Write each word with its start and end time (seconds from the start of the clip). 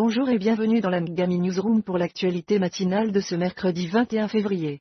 Bonjour 0.00 0.28
et 0.28 0.38
bienvenue 0.38 0.80
dans 0.80 0.90
la 0.90 1.00
Ngami 1.00 1.40
Newsroom 1.40 1.82
pour 1.82 1.98
l'actualité 1.98 2.60
matinale 2.60 3.10
de 3.10 3.18
ce 3.18 3.34
mercredi 3.34 3.88
21 3.88 4.28
février. 4.28 4.80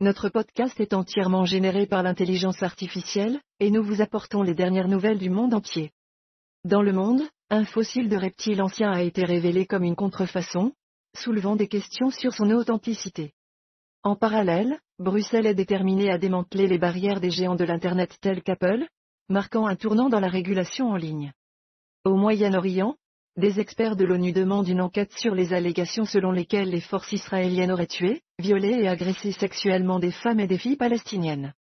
Notre 0.00 0.30
podcast 0.30 0.80
est 0.80 0.94
entièrement 0.94 1.44
généré 1.44 1.84
par 1.84 2.02
l'intelligence 2.02 2.62
artificielle, 2.62 3.38
et 3.60 3.70
nous 3.70 3.82
vous 3.82 4.00
apportons 4.00 4.40
les 4.40 4.54
dernières 4.54 4.88
nouvelles 4.88 5.18
du 5.18 5.28
monde 5.28 5.52
entier. 5.52 5.92
Dans 6.64 6.80
le 6.80 6.94
monde, 6.94 7.20
un 7.50 7.66
fossile 7.66 8.08
de 8.08 8.16
reptile 8.16 8.62
ancien 8.62 8.90
a 8.90 9.02
été 9.02 9.26
révélé 9.26 9.66
comme 9.66 9.84
une 9.84 9.94
contrefaçon, 9.94 10.72
soulevant 11.14 11.56
des 11.56 11.68
questions 11.68 12.08
sur 12.08 12.32
son 12.32 12.50
authenticité. 12.50 13.34
En 14.04 14.16
parallèle, 14.16 14.80
Bruxelles 14.98 15.44
est 15.44 15.54
déterminée 15.54 16.10
à 16.10 16.16
démanteler 16.16 16.66
les 16.66 16.78
barrières 16.78 17.20
des 17.20 17.30
géants 17.30 17.56
de 17.56 17.64
l'Internet 17.64 18.16
tels 18.22 18.42
qu'Apple, 18.42 18.86
marquant 19.28 19.66
un 19.66 19.76
tournant 19.76 20.08
dans 20.08 20.20
la 20.20 20.28
régulation 20.28 20.88
en 20.88 20.96
ligne. 20.96 21.34
Au 22.06 22.14
Moyen-Orient, 22.14 22.96
des 23.36 23.60
experts 23.60 23.96
de 23.96 24.04
l'ONU 24.04 24.32
demandent 24.32 24.68
une 24.68 24.80
enquête 24.80 25.12
sur 25.12 25.34
les 25.34 25.52
allégations 25.52 26.06
selon 26.06 26.32
lesquelles 26.32 26.70
les 26.70 26.80
forces 26.80 27.12
israéliennes 27.12 27.70
auraient 27.70 27.86
tué, 27.86 28.22
violé 28.38 28.68
et 28.68 28.88
agressé 28.88 29.32
sexuellement 29.32 29.98
des 29.98 30.10
femmes 30.10 30.40
et 30.40 30.46
des 30.46 30.58
filles 30.58 30.76
palestiniennes. 30.76 31.52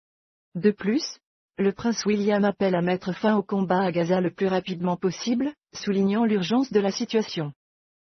De 0.55 0.71
plus, 0.71 1.19
le 1.57 1.73
prince 1.73 2.05
William 2.05 2.45
appelle 2.45 2.75
à 2.75 2.81
mettre 2.81 3.13
fin 3.13 3.35
au 3.35 3.43
combat 3.43 3.81
à 3.81 3.91
Gaza 3.91 4.21
le 4.21 4.31
plus 4.31 4.47
rapidement 4.47 4.95
possible, 4.95 5.53
soulignant 5.73 6.25
l'urgence 6.25 6.71
de 6.71 6.79
la 6.79 6.91
situation. 6.91 7.51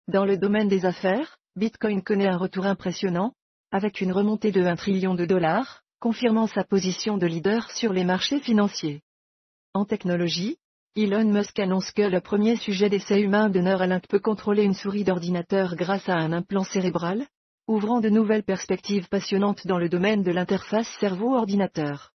Dans 0.07 0.25
le 0.25 0.37
domaine 0.37 0.69
des 0.69 0.85
affaires, 0.85 1.37
Bitcoin 1.57 2.01
connaît 2.01 2.27
un 2.27 2.37
retour 2.37 2.65
impressionnant, 2.65 3.33
avec 3.71 3.99
une 3.99 4.13
remontée 4.13 4.51
de 4.51 4.63
1 4.63 4.77
trillion 4.77 5.13
de 5.13 5.25
dollars, 5.25 5.81
confirmant 5.99 6.47
sa 6.47 6.63
position 6.63 7.17
de 7.17 7.25
leader 7.25 7.69
sur 7.71 7.91
les 7.91 8.05
marchés 8.05 8.39
financiers. 8.39 9.01
En 9.73 9.83
technologie, 9.83 10.57
Elon 10.99 11.25
Musk 11.25 11.59
annonce 11.59 11.91
que 11.91 12.01
le 12.01 12.21
premier 12.21 12.55
sujet 12.55 12.89
d'essai 12.89 13.21
humain 13.21 13.49
de 13.49 13.59
Neuralink 13.59 14.07
peut 14.07 14.17
contrôler 14.17 14.63
une 14.63 14.73
souris 14.73 15.03
d'ordinateur 15.03 15.75
grâce 15.75 16.09
à 16.09 16.15
un 16.15 16.33
implant 16.33 16.63
cérébral, 16.63 17.27
ouvrant 17.67 18.01
de 18.01 18.09
nouvelles 18.09 18.41
perspectives 18.41 19.07
passionnantes 19.07 19.67
dans 19.67 19.77
le 19.77 19.89
domaine 19.89 20.23
de 20.23 20.31
l'interface 20.31 20.89
cerveau-ordinateur. 20.99 22.13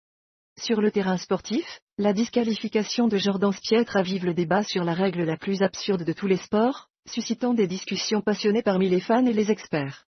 Sur 0.58 0.82
le 0.82 0.90
terrain 0.90 1.18
sportif, 1.18 1.80
la 2.00 2.12
disqualification 2.12 3.08
de 3.08 3.18
Jordan 3.18 3.52
Spieth 3.52 3.92
ravive 3.92 4.26
le 4.26 4.34
débat 4.34 4.64
sur 4.64 4.84
la 4.84 4.96
règle 4.96 5.26
la 5.26 5.38
plus 5.38 5.62
absurde 5.62 6.04
de 6.04 6.14
tous 6.14 6.26
les 6.26 6.38
sports, 6.38 6.88
suscitant 7.06 7.54
des 7.54 7.68
discussions 7.68 8.22
passionnées 8.22 8.64
parmi 8.64 8.90
les 8.90 9.00
fans 9.00 9.28
et 9.28 9.34
les 9.34 9.52
experts. 9.52 10.06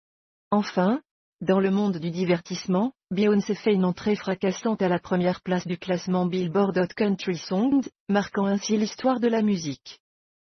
Enfin, 0.51 1.01
dans 1.41 1.59
le 1.59 1.71
monde 1.71 1.97
du 1.97 2.11
divertissement, 2.11 2.93
Beyoncé 3.11 3.55
fait 3.55 3.73
une 3.73 3.87
entrée 3.87 4.17
fracassante 4.17 4.83
à 4.83 4.89
la 4.89 4.99
première 4.99 5.41
place 5.41 5.67
du 5.67 5.79
classement 5.79 6.27
Billboard 6.27 6.77
Hot 6.77 6.95
Country 6.95 7.39
Songs, 7.39 7.81
marquant 8.11 8.45
ainsi 8.45 8.77
l'histoire 8.77 9.19
de 9.19 9.29
la 9.29 9.41
musique. 9.41 10.01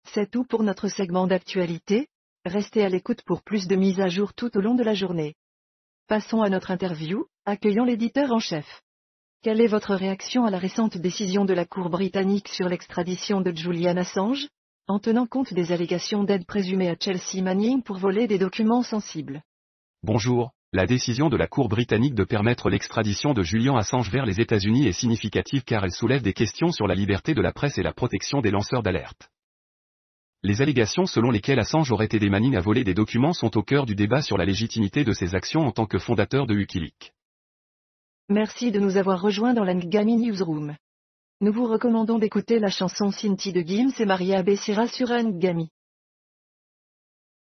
C'est 0.04 0.30
tout 0.30 0.44
pour 0.44 0.62
notre 0.62 0.88
segment 0.88 1.26
d'actualité, 1.26 2.09
restez 2.46 2.86
à 2.86 2.90
l'écoute 2.90 3.24
pour 3.24 3.42
plus 3.42 3.68
de 3.68 3.76
mises 3.76 4.00
à 4.00 4.08
jour 4.08 4.36
tout 4.36 4.56
au 4.56 4.62
long 4.62 4.76
de 4.76 4.84
la 4.84 4.94
journée. 4.94 5.34
Passons 6.08 6.44
à 6.44 6.50
notre 6.50 6.70
interview, 6.70 7.26
accueillant 7.46 7.86
l'éditeur 7.86 8.31
en 8.31 8.40
chef. 8.40 8.84
Quelle 9.42 9.59
est 9.59 9.68
votre 9.68 9.96
réaction 9.96 10.46
à 10.46 10.52
la 10.52 10.59
récente 10.59 11.00
décision 11.00 11.46
de 11.46 11.54
la 11.56 11.66
Cour 11.66 11.90
britannique 11.90 12.50
sur 12.50 12.70
l'extradition 12.70 13.42
de 13.42 13.52
Julian 13.52 13.98
Assange 13.98 14.48
En 14.88 15.00
tenant 15.00 15.26
compte 15.26 15.56
des 15.56 15.72
allégations 15.72 16.24
d'aide 16.24 16.46
présumée 16.46 16.90
à 16.90 16.96
Chelsea 17.00 17.42
Manning 17.42 17.81
pour 17.81 17.98
voler 17.98 18.28
des 18.28 18.38
documents 18.38 18.84
sensibles? 18.84 19.42
Bonjour, 20.04 20.52
la 20.73 20.88
décision 20.88 21.29
de 21.29 21.38
la 21.38 21.45
Cour 21.45 21.69
britannique 21.69 22.16
de 22.16 22.23
permettre 22.23 22.71
l'extradition 22.71 23.35
de 23.35 23.43
Julian 23.43 23.77
Assange 23.77 24.09
vers 24.09 24.25
les 24.25 24.41
États-Unis 24.41 24.88
est 24.88 24.91
significative 24.91 25.63
car 25.63 25.85
elle 25.85 25.91
soulève 25.91 26.23
des 26.23 26.33
questions 26.33 26.71
sur 26.71 26.88
la 26.88 26.95
liberté 26.95 27.35
de 27.35 27.41
la 27.41 27.53
presse 27.53 27.77
et 27.77 27.83
la 27.83 27.93
protection 27.93 28.41
des 28.41 28.49
lanceurs 28.49 28.81
d'alerte. 28.81 29.29
Les 30.41 30.63
allégations 30.63 31.05
selon 31.05 31.29
lesquelles 31.29 31.59
Assange 31.59 31.91
aurait 31.91 32.09
aidé 32.11 32.28
Manning 32.28 32.56
à 32.56 32.59
voler 32.59 32.83
des 32.83 32.95
documents 32.95 33.33
sont 33.33 33.56
au 33.56 33.62
cœur 33.62 33.85
du 33.85 33.94
débat 33.94 34.23
sur 34.23 34.35
la 34.35 34.45
légitimité 34.45 35.03
de 35.03 35.13
ses 35.13 35.35
actions 35.35 35.62
en 35.62 35.72
tant 35.72 35.85
que 35.85 36.00
fondateur 36.00 36.47
de 36.47 36.56
Wikileaks. 36.56 37.13
Merci 38.29 38.72
de 38.72 38.79
nous 38.79 38.97
avoir 38.97 39.22
rejoints 39.22 39.53
dans 39.53 39.63
la 39.63 39.75
Ngami 39.75 40.17
Newsroom. 40.17 40.75
Nous 41.39 41.53
vous 41.53 41.67
recommandons 41.67 42.17
d'écouter 42.17 42.57
la 42.57 42.69
chanson 42.69 43.12
Cinti 43.12 43.53
de 43.53 43.62
Gims 43.62 43.94
et 44.00 44.06
Maria 44.06 44.41
Becerra 44.41 44.88
sur 44.88 45.09
Ngami. 45.09 45.69